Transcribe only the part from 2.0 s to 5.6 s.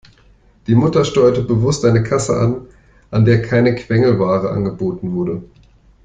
Kasse an, an der keine Quengelware angeboten wurde.